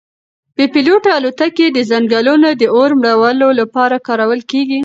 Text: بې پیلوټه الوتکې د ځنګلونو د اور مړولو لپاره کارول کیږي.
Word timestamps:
بې 0.55 0.65
پیلوټه 0.73 1.11
الوتکې 1.17 1.67
د 1.71 1.79
ځنګلونو 1.91 2.49
د 2.61 2.63
اور 2.75 2.91
مړولو 3.01 3.49
لپاره 3.59 3.95
کارول 4.07 4.41
کیږي. 4.51 4.79